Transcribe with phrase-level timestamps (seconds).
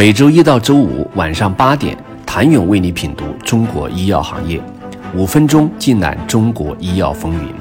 [0.00, 4.58] 每周一到周五晚上八点，谭勇为你品读中国医药行业，
[5.14, 7.52] 五分钟尽览中国医药风云。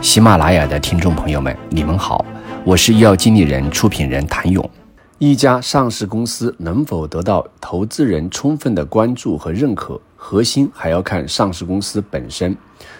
[0.00, 2.24] 喜马拉雅的听众朋友们，你们好，
[2.64, 4.70] 我是医药经理人、出品人谭勇。
[5.18, 12.54] 一家上市公司能否得到投资人充分的关注和认可，核心还要看上市公司本身。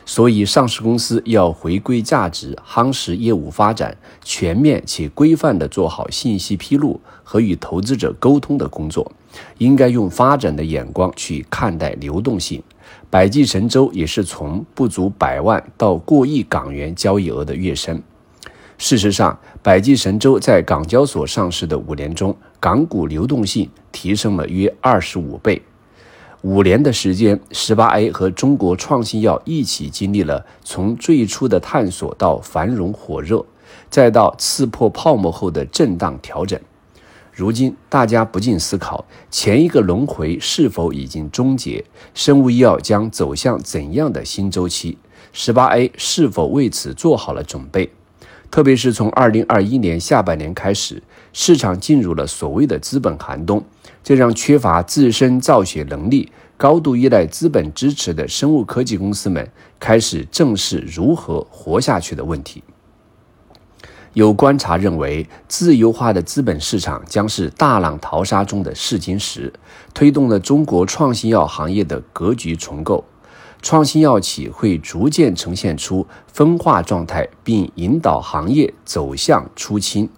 [0.07, 9.12] 所以，上市公司要回归价值，夯实业务发展，全面且规范地做好信息披露和与投资者沟通的工作。
[9.59, 12.62] 应该用发展的眼光去看待流动性。
[13.09, 18.02] 百济神州也是从不足百万到过亿港元交易额的跃升。
[18.77, 25.62] 事实上，百济神州在港交所上市的五年中，港股流动性提升了约二十五倍。
[26.42, 33.44] 五年的时间，十八 A 和中国创新药一起经历了从最初的探索到繁荣火热，
[33.90, 36.58] 再到刺破泡沫后的震荡调整。
[37.34, 41.84] 如今，大家不禁思考：前一个轮回是否已经终结？
[42.14, 44.97] 生物医药将走向怎样的新周期？
[45.34, 47.91] 十八 A 是否为此做好了准备？
[48.50, 51.02] 特别是从二零二一年下半年开始，
[51.34, 53.62] 市场进入了所谓的资本寒冬。
[54.03, 62.62] 这让缺乏自身造血能力、高度依赖资本支持的生物科技公司们开始正视如何活下去的问题。
[64.15, 69.53] 有观察认为，自由化的资本市场将是大浪淘沙中的试金石，
[69.95, 73.05] 推动了中国创新药行业的格局重构。
[73.62, 80.09] 创新药企会逐渐呈现出分化状态，并引导行业走向出清。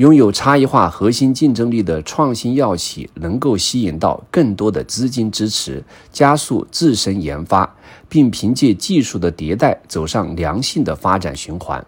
[0.00, 7.76] 拥有差异化、核心竞争力的创新药企，能够吸引到更多的资金支持，加速自身研发，
[8.08, 11.84] 并凭借技术的迭代走上良性的发展循环；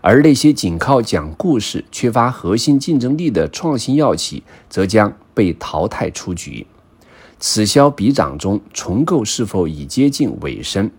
[0.00, 6.66] 而那些仅靠讲故事、缺乏核心竞争力的创新药企，则将被淘汰出局。
[7.38, 10.90] 此消彼长中，重构是否已接近尾声？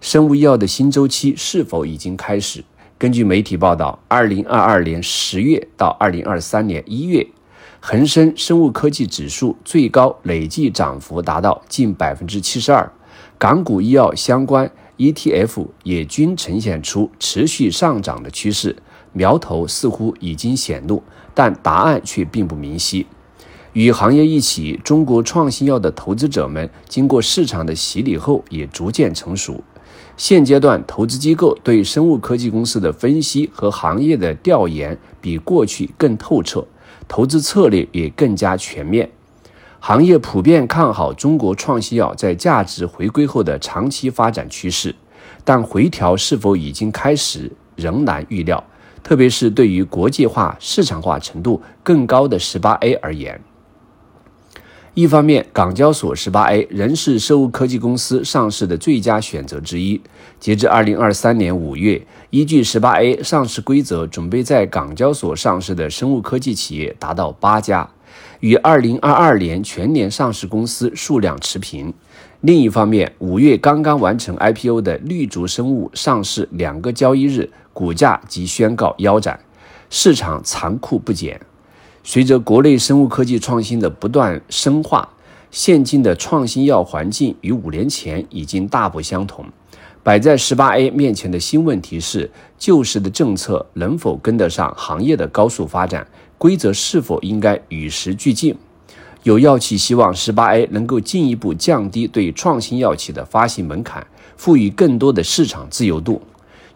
[0.00, 2.64] 生物医药的新周期是否已经开始？
[2.98, 7.26] 根据媒体报道，二零二二年十月到二零二三年一月，
[7.78, 12.90] 恒生生物科技指数最高累计涨幅达到近百分之七十二，
[13.36, 18.74] 港股医药相关 ETF 也均呈现出持续上涨的趋势，
[19.12, 21.02] 苗头似乎已经显露，
[21.34, 23.06] 但答案却并不明晰。
[23.74, 29.62] 与行业一起，中国创新药的投资者们经过市场的洗礼后，也逐渐成熟。
[30.16, 36.66] 现阶段，投资机构对生物科技公司的分析和行业的调研比过去更透彻，
[37.06, 39.10] 投资策略也更加全面。
[39.78, 44.94] 行业普遍看好中国创新药在价值回归后的长期发展趋势，
[45.44, 48.64] 但回调是否已经开始仍难预料，
[49.02, 53.38] 特别是对于国际化、市场化程度更高的十八 A 而言。
[54.96, 60.00] 一方面，港交所十八 A 仍是生物科技公司上市的最佳选择之一。
[60.40, 67.90] 截至二零二三年五月，依据十八 A 上市规则，准备在港交所上市的生物科技企业达到八家，
[68.40, 71.92] 与二零二二年全年上市公司数量持平。
[72.40, 79.38] 另一方面，五月刚刚完成 IPO 的绿竹生物上市两个交易日，股价即宣告腰斩，
[79.90, 81.38] 市场残酷不减。
[82.08, 85.08] 随着国内生物科技创新的不断深化，
[85.50, 89.44] 现今的创新药环境与五年前已经大不相同。
[90.04, 96.06] 摆在十八 A 面前的新问题是：旧时的政策能否跟得上行业的高速发展？
[96.38, 98.54] 规则是否应该与时俱进？
[99.24, 104.06] 有药企希望十八 A 能够进一步降低对创新药企的发行门槛，
[104.36, 106.22] 赋予更多的市场自由度。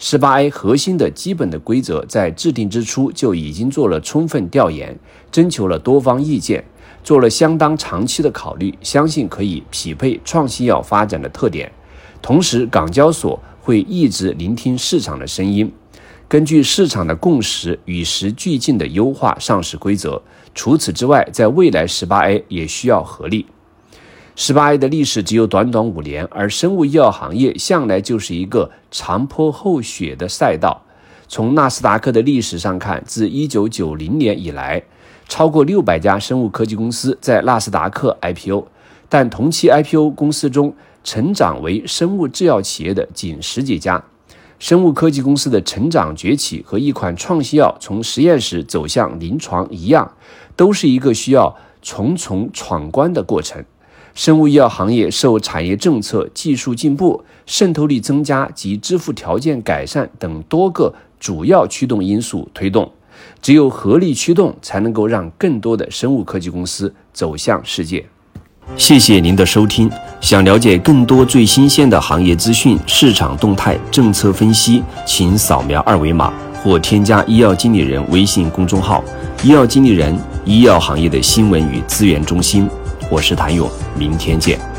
[0.02, 4.98] 十八 A 核心的基本的规则在制定之初就已经做了充分调研，
[5.30, 6.64] 征求了多方意见，
[7.04, 11.70] 做了相当长期的考虑，相信可以匹配创新药发展的特点。
[12.22, 15.70] 同时，港交所会一直聆听市场的声音，
[16.26, 20.22] 根据市场的共识，与时俱进的优化上市规则。
[20.54, 23.44] 除此之外，在未来十八 A 也需要合力。
[24.42, 30.82] 十八 A 的历史只有短短五年，而生物医药行业向来就是一个长坡后雪的赛道。
[31.28, 34.82] 从纳斯达克的历史上看，自一九九零年以来，
[35.28, 38.64] 超过六百家生物科技公司在纳斯达克 IPO，
[39.10, 44.02] 但同期 IPO 公司中成长为生物制药企业的仅十几家。
[44.58, 50.10] 生物科技公司的成长崛起和一款创新药从实验室走向临床一样，
[50.56, 53.62] 都是一个需要重重闯关的过程。
[54.20, 62.92] 生物医药行业受产业政策、技术进步、渗透力增加及支付条件改善等多个主要驱动因素推动，
[63.40, 68.04] 只有合力驱动，才能够让更多的生物科技公司走向世界。
[68.76, 69.90] 谢谢您的收听。
[70.20, 76.30] 想了解更多最新鲜的行业资讯、市场动态、政策分析，请扫描二维码
[76.62, 79.02] 或添加医药经理人微信公众号
[79.42, 80.14] “医药经理人”——
[80.44, 82.68] 医药行业的新闻与资源中心。
[83.10, 83.68] 我是谭勇，
[83.98, 84.69] 明天见。